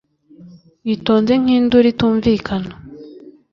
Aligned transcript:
witonze 0.87 1.33
nkinduru 1.41 1.85
itumvikana 1.93 2.73